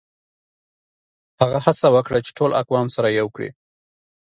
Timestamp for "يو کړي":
3.19-3.49